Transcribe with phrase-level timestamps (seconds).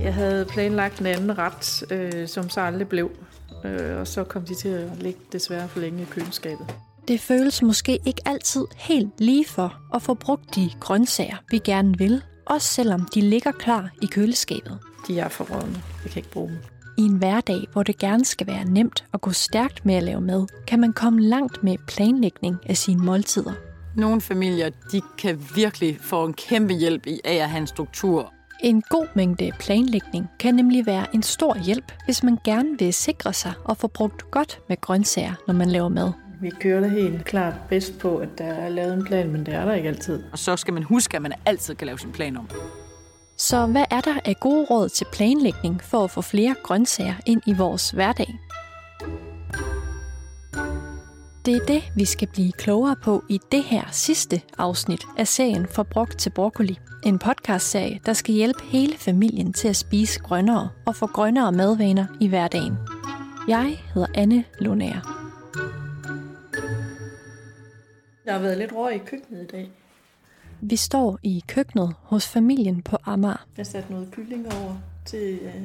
[0.00, 3.10] Jeg havde planlagt en anden ret, øh, som så aldrig blev.
[3.64, 6.66] Øh, og så kom de til at ligge desværre for længe i køleskabet.
[7.08, 11.98] Det føles måske ikke altid helt lige for at få brugt de grøntsager, vi gerne
[11.98, 14.78] vil, også selvom de ligger klar i køleskabet.
[15.08, 15.82] De er for rådne.
[16.04, 16.58] Jeg kan ikke bruge dem.
[16.98, 20.20] I en hverdag, hvor det gerne skal være nemt og gå stærkt med at lave
[20.20, 23.52] mad, kan man komme langt med planlægning af sine måltider.
[23.96, 28.32] Nogle familier, de kan virkelig få en kæmpe hjælp i af at have en struktur.
[28.66, 33.32] En god mængde planlægning kan nemlig være en stor hjælp, hvis man gerne vil sikre
[33.32, 36.12] sig og få brugt godt med grøntsager, når man laver mad.
[36.40, 39.54] Vi kører det helt klart bedst på, at der er lavet en plan, men det
[39.54, 40.22] er der ikke altid.
[40.32, 42.48] Og så skal man huske, at man altid kan lave sin plan om.
[43.36, 47.42] Så hvad er der af gode råd til planlægning for at få flere grøntsager ind
[47.46, 48.38] i vores hverdag?
[51.46, 55.66] Det er det, vi skal blive klogere på i det her sidste afsnit af serien
[55.66, 56.78] For brugt til broccoli.
[57.04, 62.06] En podcastserie, der skal hjælpe hele familien til at spise grønnere og få grønnere madvaner
[62.20, 62.76] i hverdagen.
[63.48, 65.26] Jeg hedder Anne Lunær.
[68.24, 69.70] Der har været lidt røg i køkkenet i dag.
[70.60, 73.46] Vi står i køkkenet hos familien på Amager.
[73.56, 75.62] Jeg satte noget kylling over til, øh,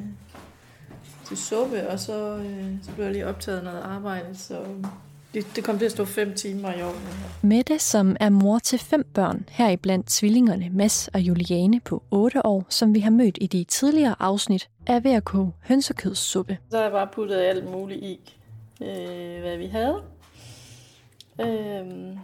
[1.24, 4.64] til suppe, og så, øh, så blev jeg lige optaget noget arbejde, så
[5.34, 6.94] det, det kom til at stå fem timer i år.
[7.42, 12.66] Mette, som er mor til fem børn, heriblandt tvillingerne Mads og Juliane på 8 år,
[12.68, 16.58] som vi har mødt i de tidligere afsnit, er ved at koge hønsekødssuppe.
[16.70, 18.36] Så har jeg bare puttet alt muligt i,
[18.82, 20.02] øh, hvad vi havde.
[21.40, 22.16] Øh,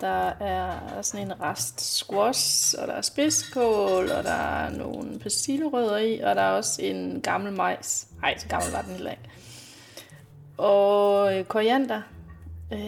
[0.00, 5.96] der er sådan en rest squash, og der er spidskål, og der er nogle persillerødder
[5.96, 8.06] i, og der er også en gammel majs.
[8.20, 9.22] Nej, så gammel var den heller ikke.
[10.58, 12.00] Og øh, koriander.
[12.72, 12.78] Øh,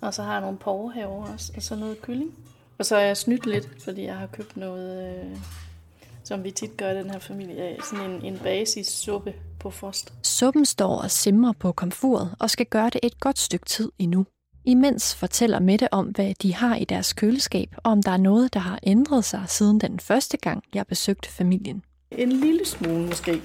[0.00, 2.34] og så har jeg nogle porre herovre også, og så noget kylling.
[2.78, 5.36] Og så har jeg snydt lidt, fordi jeg har købt noget, øh,
[6.24, 10.12] som vi tit gør i den her familie, af, sådan en, en basissuppe på frost.
[10.22, 14.26] Suppen står og simrer på komfuret og skal gøre det et godt stykke tid endnu.
[14.64, 18.54] Imens fortæller Mette om, hvad de har i deres køleskab, og om der er noget,
[18.54, 21.82] der har ændret sig siden den første gang, jeg besøgte familien.
[22.10, 23.40] En lille smule måske.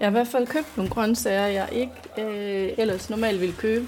[0.00, 3.86] Jeg har i hvert fald købt nogle grøntsager, jeg ikke øh, ellers normalt ville købe.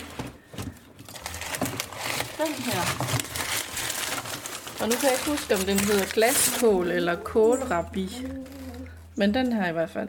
[2.39, 2.81] Den her.
[4.81, 8.27] Og nu kan jeg ikke huske, om den hedder glaskål eller kålrabi.
[9.17, 10.09] Men den her i hvert fald.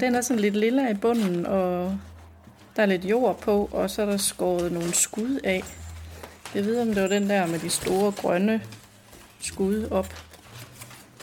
[0.00, 1.98] Den er sådan lidt lilla i bunden, og
[2.76, 5.64] der er lidt jord på, og så er der skåret nogle skud af.
[6.54, 8.62] Jeg ved, om det var den der med de store grønne
[9.40, 10.14] skud op.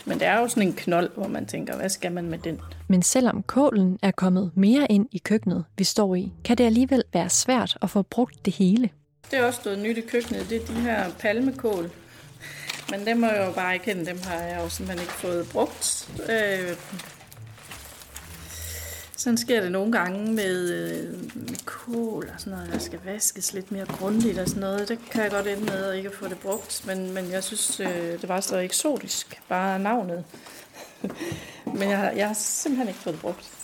[0.04, 2.60] Men det er jo sådan en knold, hvor man tænker, hvad skal man med den?
[2.88, 7.02] Men selvom kålen er kommet mere ind i køkkenet, vi står i, kan det alligevel
[7.12, 8.90] være svært at få brugt det hele.
[9.30, 11.90] Det er også stået nyt i køkkenet, det er de her palmekål.
[12.90, 16.10] Men dem må jeg jo bare erkende, dem har jeg jo simpelthen ikke fået brugt.
[16.30, 16.76] Øh,
[19.20, 23.52] sådan sker det nogle gange med, øh, med kål og sådan noget, der skal vaskes
[23.52, 24.88] lidt mere grundigt og sådan noget.
[24.88, 27.80] Det kan jeg godt ende med at ikke få det brugt, men, men jeg synes,
[27.80, 30.24] øh, det var så eksotisk, bare navnet.
[31.78, 33.59] men jeg, jeg har simpelthen ikke fået det brugt.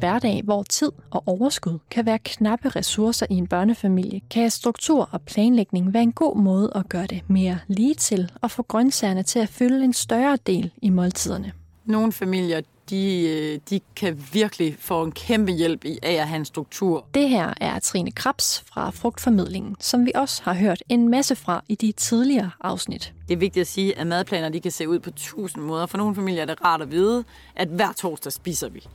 [0.00, 5.22] Hverdag, hvor tid og overskud kan være knappe ressourcer i en børnefamilie, kan struktur og
[5.22, 9.38] planlægning være en god måde at gøre det mere lige til og få grøntsagerne til
[9.38, 11.52] at fylde en større del i måltiderne.
[11.84, 12.60] Nogle familier,
[12.90, 17.06] de, øh, de kan virkelig få en kæmpe hjælp i af at have en struktur.
[17.14, 21.64] Det her er Trine Krabs fra Frugtformidlingen, som vi også har hørt en masse fra
[21.68, 23.12] i de tidligere afsnit.
[23.28, 25.86] Det er vigtigt at sige, at madplaner de kan se ud på tusind måder.
[25.86, 27.24] For nogle familier er det rart at vide,
[27.56, 28.86] at hver torsdag spiser vi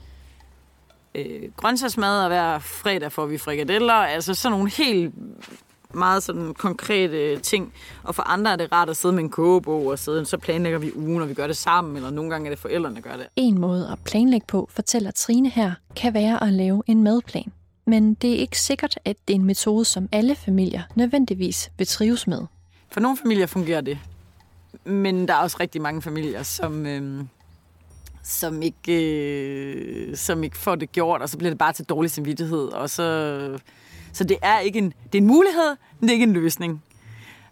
[1.16, 3.94] øh, grøntsagsmad, og hver fredag får vi frikadeller.
[3.94, 5.14] Altså sådan nogle helt
[5.94, 7.74] meget sådan konkrete ting.
[8.04, 10.80] Og for andre er det rart at sidde med en kogebog og sidde, så planlægger
[10.80, 13.18] vi ugen, og vi gør det sammen, eller nogle gange er det forældrene, der gør
[13.18, 13.28] det.
[13.36, 17.52] En måde at planlægge på, fortæller Trine her, kan være at lave en madplan.
[17.88, 21.88] Men det er ikke sikkert, at det er en metode, som alle familier nødvendigvis vil
[21.88, 22.42] trives med.
[22.92, 24.00] For nogle familier fungerer det.
[24.84, 27.24] Men der er også rigtig mange familier, som, øh,
[28.26, 28.94] som ikke,
[29.74, 32.68] øh, som ikke får det gjort, og så bliver det bare til dårlig samvittighed.
[32.68, 33.60] Og så,
[34.14, 36.84] så det er ikke en, det er en mulighed, men det er ikke en løsning.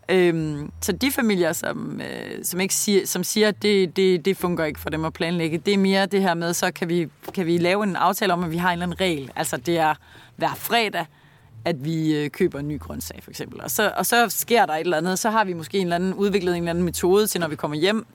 [0.10, 4.38] Øhm, så de familier, som, øh, som, ikke siger, som siger, at det, det, det
[4.38, 7.08] fungerer ikke for dem at planlægge, det er mere det her med, så kan vi,
[7.34, 9.32] kan vi lave en aftale om, at vi har en eller anden regel.
[9.36, 9.94] Altså det er
[10.36, 11.06] hver fredag,
[11.66, 13.62] at vi øh, køber en ny grøntsag, for eksempel.
[13.62, 15.96] Og så, og så sker der et eller andet, så har vi måske en eller
[15.96, 18.06] anden, udviklet en eller anden metode til, når vi kommer hjem,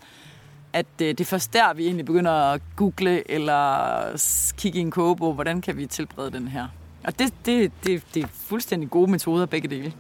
[0.73, 4.91] at øh, det er først der, vi egentlig begynder at google eller kigge i en
[4.91, 6.67] kogebog, hvordan kan vi tilbrede den her
[7.05, 9.93] Og det, det, det, det er fuldstændig gode metoder begge dele.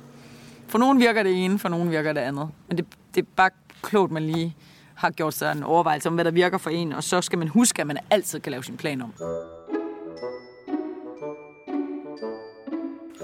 [0.68, 2.48] For nogen virker det ene, for nogen virker det andet.
[2.68, 3.50] Men det, det er bare
[3.82, 4.56] klogt, man lige
[4.94, 7.48] har gjort sig en overvejelse om, hvad der virker for en, og så skal man
[7.48, 9.12] huske, at man altid kan lave sin plan om.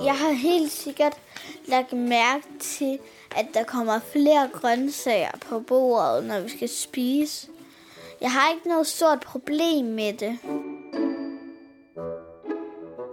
[0.05, 1.13] Jeg har helt sikkert
[1.69, 2.99] lagt mærke til,
[3.37, 7.49] at der kommer flere grøntsager på bordet, når vi skal spise.
[8.21, 10.39] Jeg har ikke noget stort problem med det.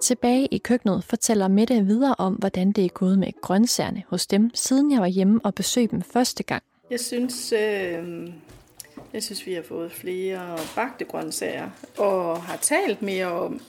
[0.02, 4.50] Tilbage i køkkenet fortæller Mette videre om, hvordan det er gået med grøntsagerne hos dem,
[4.54, 6.64] siden jeg var hjemme og besøgte dem første gang.
[6.92, 8.30] Jeg synes, øh,
[9.14, 13.62] jeg synes, vi har fået flere bagte grøntsager, og har talt mere om,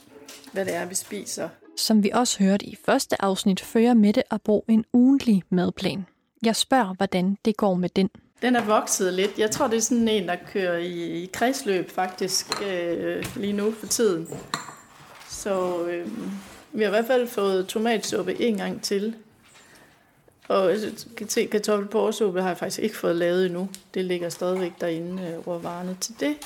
[0.53, 1.49] hvad det er, vi spiser.
[1.77, 6.07] Som vi også hørte i første afsnit, fører Mette og Bo en ugentlig madplan.
[6.43, 8.11] Jeg spørger, hvordan det går med den.
[8.43, 9.39] Den er vokset lidt.
[9.39, 13.73] Jeg tror, det er sådan en, der kører i, i kredsløb faktisk øh, lige nu
[13.73, 14.29] for tiden.
[15.29, 16.09] Så øh,
[16.73, 19.15] vi har i hvert fald fået tomatsuppe en gang til.
[20.49, 23.69] Og øh, kartoffelporsuppe har jeg faktisk ikke fået lavet endnu.
[23.95, 26.37] Det ligger stadigvæk derinde, øh, råvarerne til det.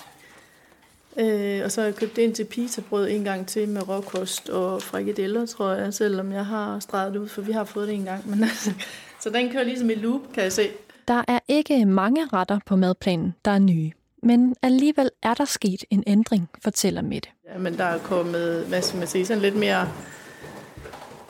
[1.18, 4.82] Øh, og så har jeg købt ind til pizzabrød en gang til med råkost og
[4.82, 8.04] frikadeller, tror jeg, selvom jeg har streget det ud, for vi har fået det en
[8.04, 8.30] gang.
[8.30, 8.72] Men altså,
[9.22, 10.68] så den kører ligesom i loop, kan jeg se.
[11.08, 13.90] Der er ikke mange retter på madplanen, der er nye.
[14.22, 17.28] Men alligevel er der sket en ændring, fortæller Mette.
[17.52, 19.88] Ja, men der er kommet, hvad skal man sige, sådan lidt mere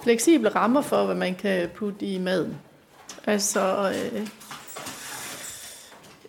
[0.02, 2.56] fleksible rammer for, hvad man kan putte i maden.
[3.26, 4.28] Altså, øh,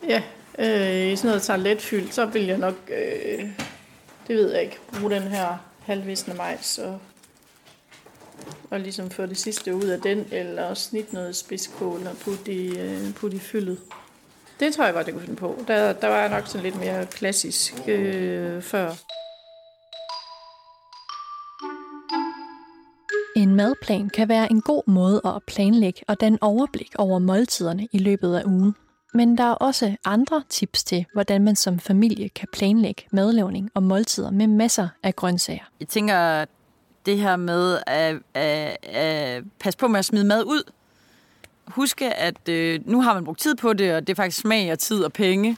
[0.10, 0.24] ja,
[0.58, 3.50] øh, i sådan noget tarletfyldt, så vil jeg nok, øh,
[4.28, 7.00] det ved jeg ikke, bruge den her halvvisne majs og,
[8.70, 12.78] og ligesom få det sidste ud af den, eller snit noget spidskål og putte i,
[12.80, 13.80] øh, putte i fyldet.
[14.60, 15.64] Det tror jeg godt, jeg kunne finde på.
[15.68, 18.94] Der, der var jeg nok sådan lidt mere klassisk øh, før.
[23.36, 27.98] En madplan kan være en god måde at planlægge og danne overblik over måltiderne i
[27.98, 28.76] løbet af ugen.
[29.14, 33.84] Men der er også andre tips til, hvordan man som familie kan planlægge madlavning og
[33.84, 35.64] måltider med masser af grøntsager.
[35.80, 36.46] Jeg tænker,
[37.06, 40.72] det her med at, at, at passe på med at smide mad ud.
[41.68, 44.72] Huske, at øh, nu har man brugt tid på det, og det er faktisk smag
[44.72, 45.58] og tid og penge.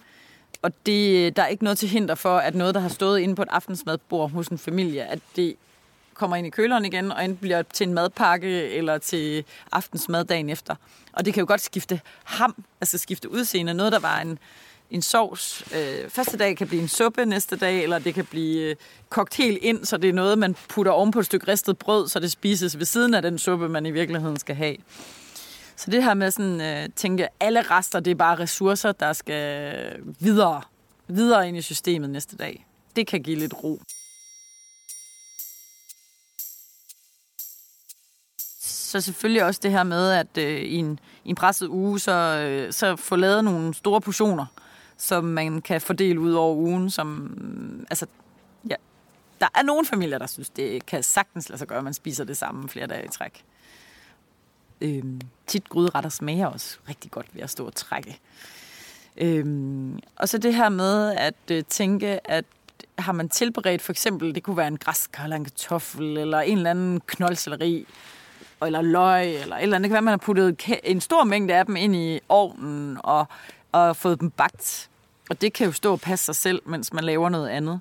[0.62, 3.36] Og det, der er ikke noget til hinder for, at noget, der har stået inde
[3.36, 5.56] på et aftensmadbord hos en familie, at det
[6.20, 10.50] kommer ind i køleren igen, og enten bliver til en madpakke eller til aftensmad dagen
[10.50, 10.76] efter.
[11.14, 13.74] Og det kan jo godt skifte ham, altså skifte udseende.
[13.74, 14.40] Noget, der var en,
[14.92, 15.64] en sovs.
[15.76, 18.76] Øh, første dag kan blive en suppe næste dag, eller det kan blive øh,
[19.10, 22.08] kogt helt ind, så det er noget, man putter oven på et stykke ristet brød,
[22.08, 24.76] så det spises ved siden af den suppe, man i virkeligheden skal have.
[25.76, 29.76] Så det her med sådan øh, tænke, alle rester, det er bare ressourcer, der skal
[30.20, 30.62] videre,
[31.08, 32.66] videre ind i systemet næste dag.
[32.96, 33.82] Det kan give lidt ro.
[38.90, 42.12] Så selvfølgelig også det her med, at øh, i, en, i en presset uge, så,
[42.12, 44.46] øh, så få lavet nogle store portioner,
[44.98, 48.06] som man kan fordele ud over ugen, som, mm, altså,
[48.70, 48.76] ja,
[49.40, 52.24] der er nogle familier, der synes, det kan sagtens lade sig gøre, at man spiser
[52.24, 53.44] det samme flere dage i træk.
[54.82, 58.20] Øhm, tit gryderetter smager også rigtig godt ved at stå og trække.
[59.18, 62.46] Øhm, og så det her med at øh, tænke, at
[63.00, 66.58] har man tilberedt for eksempel, det kunne være en græskar eller en kartoffel, eller en
[66.58, 67.88] eller anden knoldselleri,
[68.66, 69.84] eller løg, eller et eller andet.
[69.84, 73.26] Det kan være, man har puttet en stor mængde af dem ind i ovnen og,
[73.72, 74.90] og fået dem bagt.
[75.30, 77.80] Og det kan jo stå og passe sig selv, mens man laver noget andet.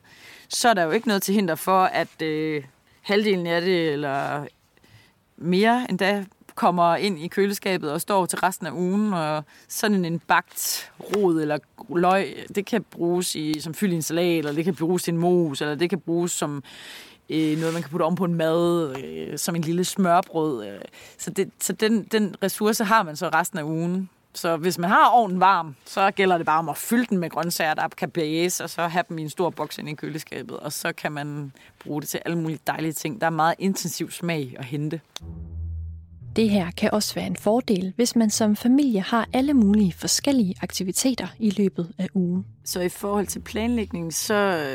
[0.49, 2.65] Så er der jo ikke noget til hinder for, at øh,
[3.03, 4.47] halvdelen af det, eller
[5.37, 6.25] mere endda,
[6.59, 9.13] kommer ind i køleskabet og står til resten af ugen.
[9.13, 11.59] Og sådan en bagt rod eller
[11.89, 15.15] løg, det kan bruges i, som fyld i en salat, eller det kan bruges til
[15.15, 16.63] en mos, eller det kan bruges som
[17.31, 20.67] øh, noget, man kan putte om på en mad, øh, som en lille smørbrød.
[20.67, 20.81] Øh.
[21.19, 24.09] Så, det, så den, den ressource har man så resten af ugen.
[24.35, 27.31] Så hvis man har ovnen varm, så gælder det bare om at fylde den med
[27.31, 30.57] grøntsager, der kan blæse, og så have dem i en stor boks ind i køleskabet,
[30.57, 31.53] og så kan man
[31.85, 33.21] bruge det til alle mulige dejlige ting.
[33.21, 35.01] Der er meget intensiv smag at hente.
[36.37, 40.55] Det her kan også være en fordel, hvis man som familie har alle mulige forskellige
[40.63, 42.47] aktiviteter i løbet af ugen.
[42.65, 44.69] Så i forhold til planlægning, så,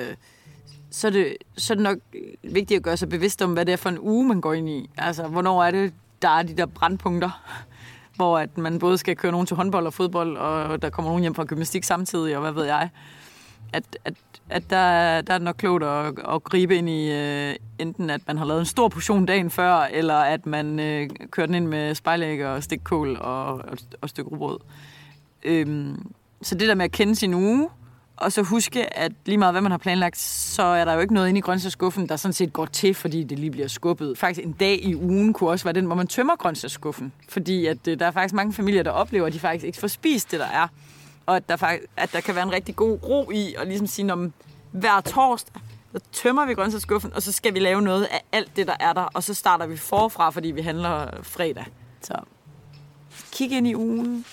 [0.93, 1.97] så er, det, så er det nok
[2.43, 4.69] vigtigt at gøre sig bevidst om, hvad det er for en uge, man går ind
[4.69, 4.89] i.
[4.97, 7.43] Altså, hvornår er det, der er de der brandpunkter,
[8.15, 11.21] hvor at man både skal køre nogen til håndbold og fodbold, og der kommer nogen
[11.21, 12.89] hjem fra gymnastik samtidig, og hvad ved jeg.
[13.73, 14.13] At, at,
[14.49, 18.21] at der, der er det nok klogt at, at gribe ind i uh, enten, at
[18.27, 21.67] man har lavet en stor portion dagen før, eller at man uh, kører den ind
[21.67, 24.59] med spejlæg og stikkål og, og, og stykke rugbrød.
[25.43, 27.69] Øhm, så det der med at kende sin uge,
[28.17, 31.13] og så huske, at lige meget hvad man har planlagt, så er der jo ikke
[31.13, 34.17] noget inde i grøntsagsskuffen, der sådan set går til, fordi det lige bliver skubbet.
[34.17, 37.13] Faktisk en dag i ugen kunne også være den, hvor man tømmer grøntsagsskuffen.
[37.29, 39.87] Fordi at, øh, der er faktisk mange familier, der oplever, at de faktisk ikke får
[39.87, 40.67] spist det, der er.
[41.25, 43.87] Og at der, faktisk, at der kan være en rigtig god ro i, og ligesom
[43.87, 44.33] sige, om
[44.71, 45.61] hver torsdag,
[45.93, 48.93] så tømmer vi grøntsagsskuffen, og så skal vi lave noget af alt det, der er
[48.93, 51.65] der, og så starter vi forfra, fordi vi handler fredag.
[52.01, 52.13] Så
[53.31, 54.25] kig ind i ugen,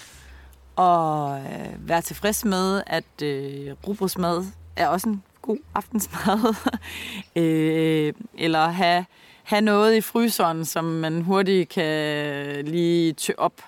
[0.81, 4.45] og øh, være tilfreds med, at øh, rugbrødsmad
[4.77, 6.55] er også en god aftensmad.
[7.43, 9.05] øh, eller have,
[9.43, 13.63] have noget i fryseren, som man hurtigt kan lige tø op.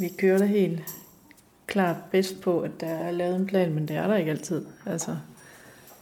[0.00, 0.82] Vi kører det helt
[1.66, 4.66] klart bedst på, at der er lavet en plan, men det er der ikke altid.
[4.86, 5.16] Altså,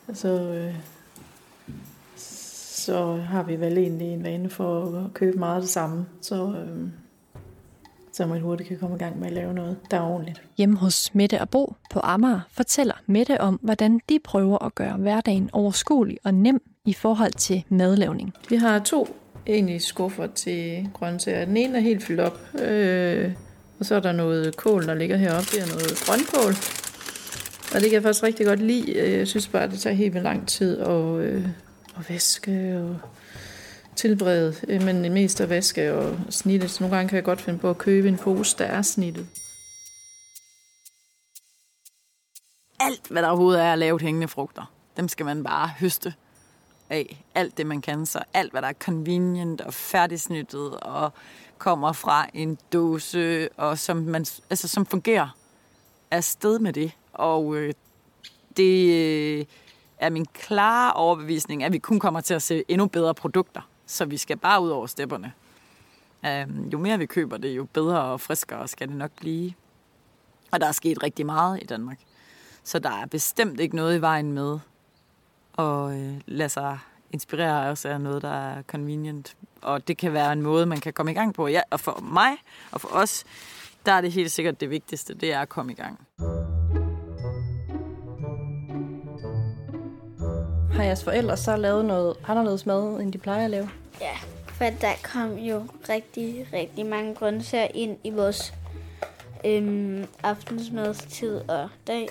[0.08, 0.74] altså øh,
[2.82, 6.34] så har vi vel egentlig en vane for at købe meget af det samme, så,
[6.34, 6.88] øh,
[8.12, 10.42] så man hurtigt kan komme i gang med at lave noget, der er ordentligt.
[10.58, 14.96] Hjemme hos Mette og Bo på Amager fortæller Mette om, hvordan de prøver at gøre
[14.96, 18.34] hverdagen overskuelig og nem i forhold til madlavning.
[18.48, 21.44] Vi har to egentlig skuffer til grøntsager.
[21.44, 23.32] Den ene er helt fyldt op, øh,
[23.78, 25.48] og så er der noget kål, der ligger heroppe.
[25.52, 26.54] Det er noget grønkål.
[27.74, 29.16] Og det kan jeg faktisk rigtig godt lide.
[29.18, 31.46] Jeg synes bare, det tager helt vildt lang tid at, øh,
[31.94, 32.98] og vaske og
[33.96, 34.54] tilberede.
[34.68, 36.68] Øh, men mest at vaske og snitte.
[36.68, 39.26] Så nogle gange kan jeg godt finde på at købe en pose, der er snittet.
[42.80, 46.14] Alt, hvad der overhovedet er at lave hængende frugter, dem skal man bare høste
[46.90, 47.24] af.
[47.34, 48.06] Alt det, man kan.
[48.06, 51.12] Så alt, hvad der er convenient og færdigsnittet og
[51.58, 55.36] kommer fra en dåse, og som, man, altså, som fungerer
[56.10, 56.92] er sted med det.
[57.12, 57.74] Og øh,
[58.56, 59.44] det øh,
[60.02, 63.60] er min klare overbevisning, at vi kun kommer til at se endnu bedre produkter.
[63.86, 65.32] Så vi skal bare ud over stepperne.
[66.26, 69.52] Øhm, jo mere vi køber det, jo bedre og friskere skal det nok blive.
[70.50, 71.98] Og der er sket rigtig meget i Danmark.
[72.64, 74.58] Så der er bestemt ikke noget i vejen med
[75.58, 76.78] at øh, lade sig
[77.10, 79.36] inspirere også af noget, der er convenient.
[79.62, 81.46] Og det kan være en måde, man kan komme i gang på.
[81.46, 82.32] Ja, og for mig
[82.70, 83.24] og for os,
[83.86, 86.06] der er det helt sikkert det vigtigste, det er at komme i gang.
[90.82, 93.70] Har jeres forældre så lavet noget anderledes mad, end de plejer at lave?
[94.00, 98.54] Ja, for der kom jo rigtig, rigtig mange grøntsager ind i vores
[99.44, 102.08] øhm, aftensmadstid og dag.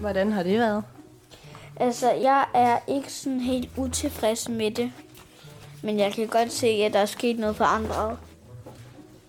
[0.00, 0.84] Hvordan har det været?
[1.76, 4.92] Altså, jeg er ikke sådan helt utilfreds med det.
[5.82, 8.16] Men jeg kan godt se, at der er sket noget for andre.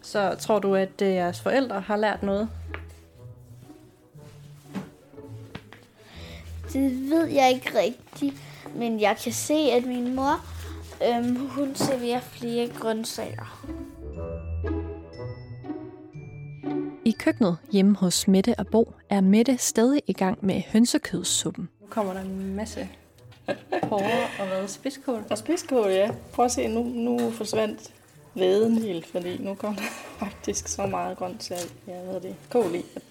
[0.02, 2.50] Så tror du, at øh, jeres forældre har lært noget?
[6.74, 8.47] Det ved jeg ikke rigtigt.
[8.76, 10.46] Men jeg kan se, at min mor,
[11.08, 13.68] øhm, hun serverer flere grøntsager.
[17.06, 21.70] I køkkenet hjemme hos Mette og Bo er Mette stadig i gang med hønsekødssuppen.
[21.82, 22.90] Nu kommer der en masse
[23.90, 24.68] porre og hvad?
[24.68, 25.24] Spidskål?
[25.30, 26.12] Og spidskål, ja.
[26.34, 27.94] Prøv at se, nu, nu forsvandt
[28.36, 29.88] væden helt, fordi nu kommer der
[30.26, 33.04] faktisk så meget grøntsager, jeg ved det, kål i, at,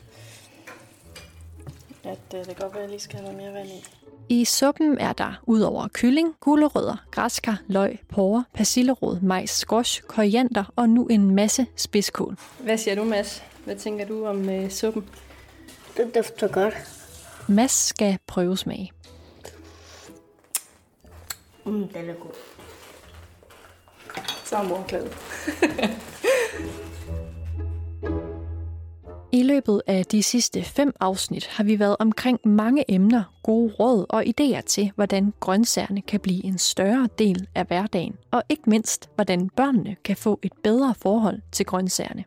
[2.05, 3.96] at øh, det kan godt være, at jeg lige skal have noget mere vand i.
[4.29, 10.89] I suppen er der udover kylling, gulerødder, græskar, løg, porre, persillerod, majs, squash, koriander og
[10.89, 12.37] nu en masse spidskål.
[12.59, 13.43] Hvad siger du, Mads?
[13.65, 15.09] Hvad tænker du om uh, suppen?
[15.97, 16.75] Det dufter godt.
[17.49, 18.93] Mads skal prøve smag.
[21.67, 22.31] Mm, den er god.
[24.45, 25.07] Så er mor glad.
[29.37, 34.07] I løbet af de sidste fem afsnit har vi været omkring mange emner, gode råd
[34.09, 39.11] og idéer til, hvordan grøntsagerne kan blive en større del af hverdagen, og ikke mindst,
[39.15, 42.25] hvordan børnene kan få et bedre forhold til grøntsagerne.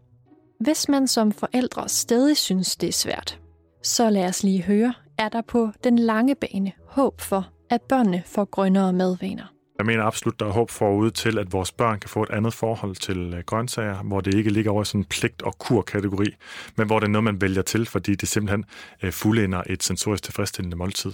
[0.60, 3.40] Hvis man som forældre stadig synes, det er svært,
[3.84, 8.24] så lad os lige høre, er der på den lange bane håb for, at børnene
[8.26, 9.54] får grønnere madvaner.
[9.80, 12.54] Jeg mener absolut, der er håb forude til, at vores børn kan få et andet
[12.54, 16.36] forhold til øh, grøntsager, hvor det ikke ligger over i sådan en pligt- og kur-kategori,
[16.76, 18.66] men hvor det er noget, man vælger til, fordi det simpelthen
[19.04, 21.14] øh, fuldender et sensorisk tilfredsstillende måltid,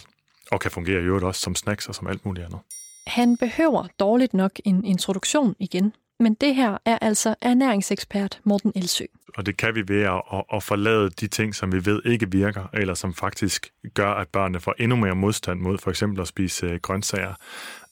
[0.52, 2.60] og kan fungere i øvrigt også som snacks og som alt muligt andet.
[3.08, 9.06] Han behøver dårligt nok en introduktion igen, men det her er altså ernæringsekspert Morten Elsø.
[9.38, 12.70] Og det kan vi ved at, at, forlade de ting, som vi ved ikke virker,
[12.74, 16.66] eller som faktisk gør, at børnene får endnu mere modstand mod for eksempel at spise
[16.66, 17.34] øh, grøntsager.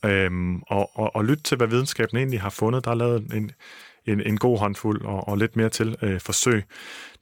[0.06, 2.86] Øhm, og, og, og lytte til, hvad videnskaben egentlig har fundet.
[2.86, 3.52] Der er lavet en,
[4.06, 6.64] en, en god håndfuld og, og lidt mere til øh, forsøg,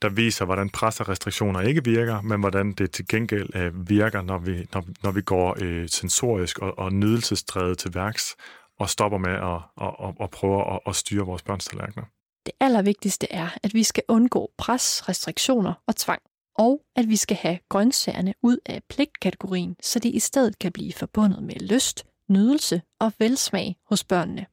[0.01, 4.22] der viser, hvordan pres og restriktioner ikke virker, men hvordan det til gengæld øh, virker,
[4.22, 8.36] når vi, når, når vi går øh, sensorisk og, og nydelsesdrevet til værks
[8.82, 12.06] og stopper med at, at, at, at prøve at, at styre vores børns tallerkener.
[12.46, 16.22] Det allervigtigste er, at vi skal undgå pres, restriktioner og tvang,
[16.56, 20.94] og at vi skal have grøntsagerne ud af pligtkategorien, så de i stedet kan blive
[20.94, 24.46] forbundet med lyst, nydelse og velsmag hos børnene.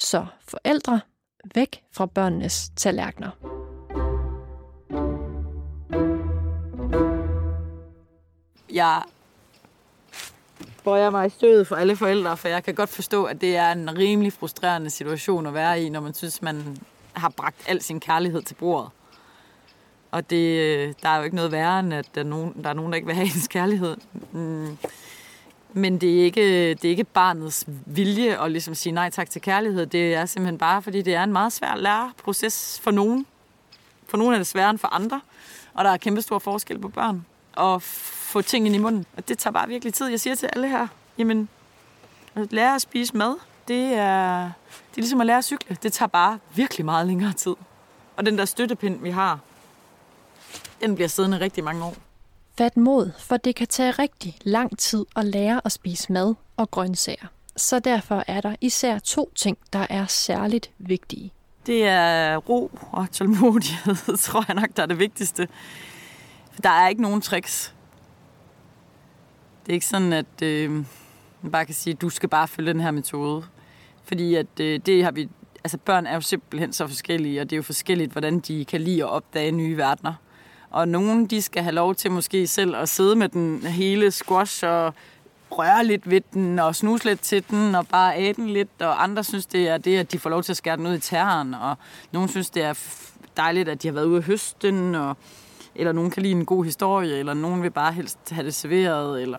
[0.00, 1.00] Så forældre,
[1.54, 3.30] væk fra børnenes tallerkener.
[8.72, 9.02] Jeg
[10.84, 13.72] bøjer mig i stødet for alle forældre, for jeg kan godt forstå, at det er
[13.72, 16.76] en rimelig frustrerende situation at være i, når man synes, man
[17.12, 18.90] har bragt al sin kærlighed til bordet.
[20.10, 22.68] Og det, øh, der er jo ikke noget værre, end at der er nogen, der,
[22.70, 23.96] er nogen, der ikke vil have ens kærlighed.
[24.32, 24.78] Mm.
[25.72, 29.42] Men det er, ikke, det er ikke barnets vilje at ligesom sige nej tak til
[29.42, 29.86] kærlighed.
[29.86, 33.26] Det er simpelthen bare, fordi det er en meget svær læreproces for nogen.
[34.08, 35.20] For nogle er det sværere end for andre.
[35.74, 37.26] Og der er kæmpe stor forskel på børn.
[37.52, 37.82] Og
[38.26, 39.06] få ting ind i munden.
[39.16, 40.06] Og det tager bare virkelig tid.
[40.06, 40.86] Jeg siger til alle her,
[41.18, 41.48] jamen,
[42.34, 43.34] at lære at spise mad,
[43.68, 44.42] det er,
[44.90, 45.76] det er ligesom at lære at cykle.
[45.82, 47.54] Det tager bare virkelig meget længere tid.
[48.16, 49.38] Og den der støttepind, vi har,
[50.80, 51.94] den bliver siddende rigtig mange år.
[52.58, 56.70] Fat mod, for det kan tage rigtig lang tid at lære at spise mad og
[56.70, 57.26] grøntsager.
[57.56, 61.32] Så derfor er der især to ting, der er særligt vigtige.
[61.66, 65.48] Det er ro og tålmodighed, tror jeg nok, der er det vigtigste.
[66.52, 67.75] For der er ikke nogen tricks.
[69.66, 70.70] Det er ikke sådan, at øh,
[71.42, 73.44] man bare kan sige, at du skal bare følge den her metode.
[74.04, 75.28] Fordi at øh, det har vi,
[75.64, 78.80] altså børn er jo simpelthen så forskellige, og det er jo forskelligt, hvordan de kan
[78.80, 80.14] lide at opdage nye verdener.
[80.70, 84.64] Og nogen, de skal have lov til måske selv at sidde med den hele squash
[84.66, 84.94] og
[85.50, 88.82] røre lidt ved den og snuse lidt til den og bare æde den lidt.
[88.82, 90.94] Og andre synes, det er det, at de får lov til at skære den ud
[90.94, 91.54] i terren.
[91.54, 91.76] Og
[92.12, 92.74] nogen synes, det er
[93.36, 94.94] dejligt, at de har været ude at høste den.
[94.94, 95.16] Og,
[95.78, 99.22] eller nogen kan lide en god historie, eller nogen vil bare helst have det serveret.
[99.22, 99.38] Eller...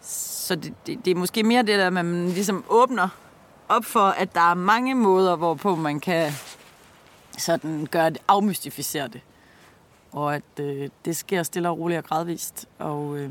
[0.00, 3.08] Så det, det, det er måske mere det der, at man ligesom åbner
[3.68, 6.32] op for, at der er mange måder, hvorpå man kan
[7.38, 9.20] sådan gøre det, afmystificere det
[10.12, 12.66] og at øh, det sker stille og roligt og gradvist.
[12.78, 13.30] Og øh,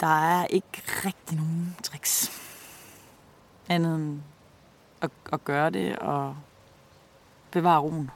[0.00, 2.42] der er ikke rigtig nogen tricks
[3.68, 4.20] andet end
[5.00, 6.36] at, at gøre det og
[7.50, 8.10] bevare roen.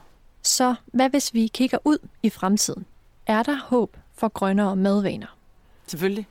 [0.59, 2.85] Så hvad hvis vi kigger ud i fremtiden?
[3.27, 5.37] Er der håb for grønnere madvaner?
[5.87, 6.27] Selvfølgelig.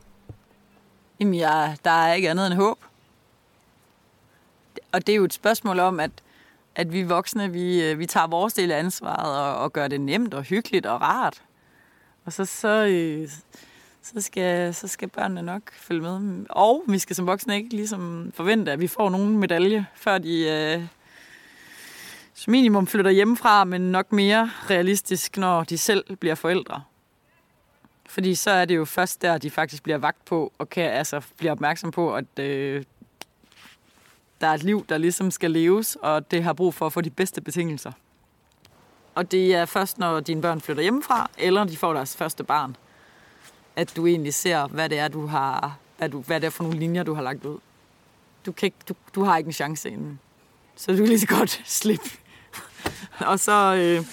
[1.20, 2.78] Jamen, ja, der er ikke andet end håb.
[4.92, 6.10] Og det er jo et spørgsmål om, at
[6.74, 10.00] at vi voksne, vi, øh, vi tager vores del af ansvaret og, og gør det
[10.00, 11.42] nemt og hyggeligt og rart.
[12.24, 13.28] Og så, så, øh,
[14.02, 16.46] så, skal, så skal børnene nok følge med.
[16.50, 20.48] Og vi skal som voksne ikke ligesom forvente, at vi får nogen medalje, før de
[20.48, 20.86] øh,
[22.38, 26.82] som minimum flytter hjemmefra, men nok mere realistisk, når de selv bliver forældre.
[28.08, 31.20] Fordi så er det jo først der, de faktisk bliver vagt på, og kan altså
[31.36, 32.84] blive opmærksom på, at øh,
[34.40, 37.00] der er et liv, der ligesom skal leves, og det har brug for at få
[37.00, 37.92] de bedste betingelser.
[39.14, 42.76] Og det er først, når dine børn flytter hjemmefra, eller de får deres første barn,
[43.76, 46.62] at du egentlig ser, hvad det er, du har, hvad, du, hvad det er for
[46.62, 47.58] nogle linjer, du har lagt ud.
[48.46, 50.20] Du, kan ikke, du, du har ikke en chance inden.
[50.76, 52.10] Så du kan lige så godt slippe.
[53.32, 54.04] og så, øh,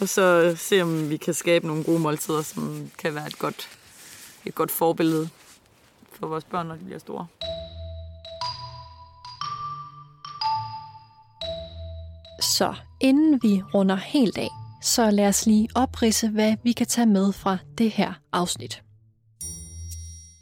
[0.00, 3.68] og så se, om vi kan skabe nogle gode måltider, som kan være et godt,
[4.46, 5.28] et godt forbillede
[6.12, 7.26] for vores børn, når de bliver store.
[12.42, 14.48] Så inden vi runder helt af,
[14.82, 18.82] så lad os lige oprise, hvad vi kan tage med fra det her afsnit.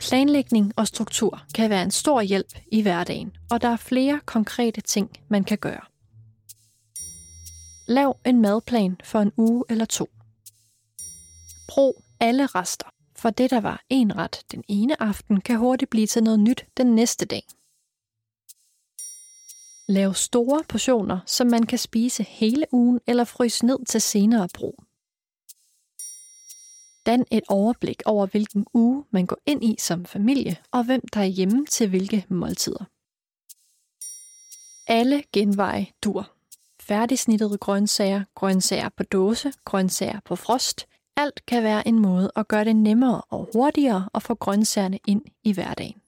[0.00, 4.80] Planlægning og struktur kan være en stor hjælp i hverdagen, og der er flere konkrete
[4.80, 5.80] ting, man kan gøre.
[7.90, 10.08] Lav en madplan for en uge eller to.
[11.68, 16.06] Brug alle rester, for det, der var en ret den ene aften, kan hurtigt blive
[16.06, 17.42] til noget nyt den næste dag.
[19.88, 24.84] Lav store portioner, som man kan spise hele ugen eller fryse ned til senere brug.
[27.06, 31.20] Dan et overblik over, hvilken uge man går ind i som familie, og hvem der
[31.20, 32.84] er hjemme til hvilke måltider.
[34.86, 36.39] Alle genveje dur.
[36.90, 40.86] Færdigsnittede grøntsager, grøntsager på dåse, grøntsager på frost.
[41.16, 45.22] Alt kan være en måde at gøre det nemmere og hurtigere at få grøntsagerne ind
[45.44, 46.02] i hverdagen.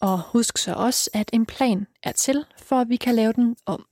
[0.00, 3.56] Og husk så også, at en plan er til, for at vi kan lave den
[3.66, 3.86] om.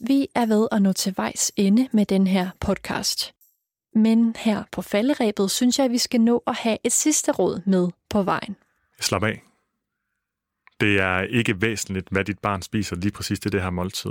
[0.00, 3.34] Vi er ved at nå til vejs ende med den her podcast.
[3.94, 7.62] Men her på falderæbet synes jeg, at vi skal nå at have et sidste råd
[7.66, 8.56] med på vejen.
[9.00, 9.42] Slap af.
[10.80, 14.10] det er ikke væsentligt, hvad dit barn spiser lige præcis det, det her måltid.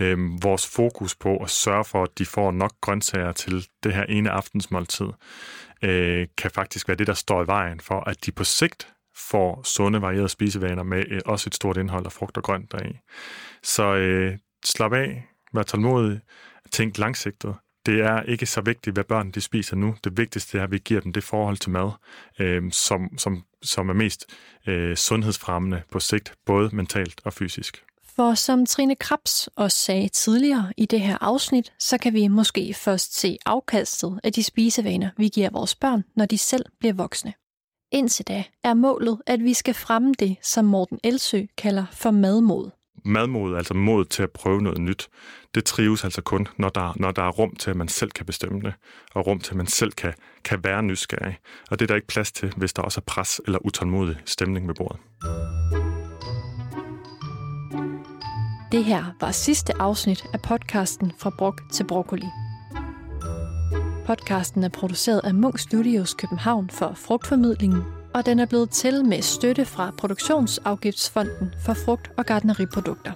[0.00, 4.04] Øhm, vores fokus på at sørge for, at de får nok grøntsager til det her
[4.04, 5.06] ene aftensmåltid,
[5.82, 9.62] øh, kan faktisk være det, der står i vejen for, at de på sigt får
[9.64, 12.98] sunde, varierede spisevaner med øh, også et stort indhold af frugt og grønt deri.
[13.62, 16.20] Så øh, slap af, vær tålmodig,
[16.72, 17.54] tænk langsigtet.
[17.86, 19.96] Det er ikke så vigtigt, hvad børn de spiser nu.
[20.04, 21.90] Det vigtigste er, at vi giver dem det forhold til mad,
[22.38, 24.26] øh, som, som, som er mest
[24.66, 27.84] øh, sundhedsfremmende på sigt, både mentalt og fysisk.
[28.16, 32.74] For som Trine Krabs også sagde tidligere i det her afsnit, så kan vi måske
[32.74, 37.32] først se afkastet af de spisevaner, vi giver vores børn, når de selv bliver voksne.
[37.92, 42.70] Indtil da er målet, at vi skal fremme det, som Morten Elsø kalder for madmod.
[43.06, 45.08] Madmod, altså mod til at prøve noget nyt,
[45.54, 48.26] det trives altså kun, når der, når der er rum til, at man selv kan
[48.26, 48.74] bestemme det,
[49.14, 50.14] og rum til, at man selv kan,
[50.44, 51.38] kan være nysgerrig.
[51.70, 54.68] Og det er der ikke plads til, hvis der også er pres eller utålmodig stemning
[54.68, 55.00] ved bordet.
[58.72, 62.26] Det her var sidste afsnit af podcasten Fra Brok til Broccoli.
[64.06, 67.82] Podcasten er produceret af Munk Studios København for Frugtformidlingen,
[68.16, 73.12] og den er blevet til med støtte fra Produktionsafgiftsfonden for frugt- og gardneriprodukter.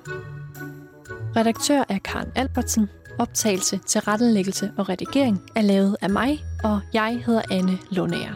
[1.36, 2.88] Redaktør er Karen Albertsen.
[3.18, 8.34] Optagelse, tilrettelæggelse og redigering er lavet af mig, og jeg hedder Anne Lundager.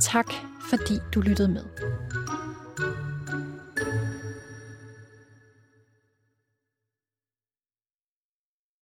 [0.00, 0.32] Tak
[0.70, 1.62] fordi du lyttede med.